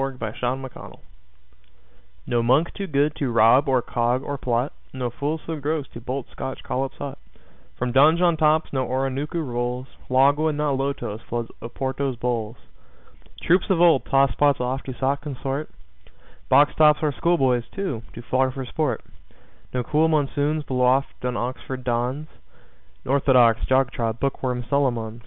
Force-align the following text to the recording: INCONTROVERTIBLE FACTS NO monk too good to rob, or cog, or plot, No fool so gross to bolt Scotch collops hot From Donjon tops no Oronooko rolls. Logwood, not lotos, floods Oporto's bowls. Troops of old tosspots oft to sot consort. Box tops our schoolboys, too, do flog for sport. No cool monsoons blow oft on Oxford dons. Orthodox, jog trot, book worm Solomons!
INCONTROVERTIBLE 0.00 0.70
FACTS 0.72 1.02
NO 2.26 2.42
monk 2.42 2.68
too 2.72 2.86
good 2.86 3.14
to 3.16 3.28
rob, 3.28 3.68
or 3.68 3.82
cog, 3.82 4.22
or 4.22 4.38
plot, 4.38 4.72
No 4.94 5.10
fool 5.10 5.38
so 5.46 5.56
gross 5.56 5.84
to 5.92 6.00
bolt 6.00 6.24
Scotch 6.32 6.60
collops 6.62 6.94
hot 6.96 7.18
From 7.78 7.92
Donjon 7.92 8.38
tops 8.38 8.70
no 8.72 8.86
Oronooko 8.86 9.46
rolls. 9.46 9.88
Logwood, 10.08 10.54
not 10.54 10.78
lotos, 10.78 11.20
floods 11.28 11.50
Oporto's 11.60 12.16
bowls. 12.16 12.56
Troops 13.42 13.66
of 13.68 13.82
old 13.82 14.06
tosspots 14.06 14.60
oft 14.62 14.86
to 14.86 14.94
sot 14.98 15.20
consort. 15.20 15.68
Box 16.48 16.72
tops 16.74 17.00
our 17.02 17.12
schoolboys, 17.14 17.64
too, 17.76 18.00
do 18.14 18.22
flog 18.30 18.54
for 18.54 18.64
sport. 18.64 19.04
No 19.74 19.82
cool 19.84 20.08
monsoons 20.08 20.64
blow 20.64 20.86
oft 20.86 21.22
on 21.22 21.36
Oxford 21.36 21.84
dons. 21.84 22.28
Orthodox, 23.04 23.60
jog 23.68 23.90
trot, 23.90 24.18
book 24.18 24.42
worm 24.42 24.64
Solomons! 24.70 25.20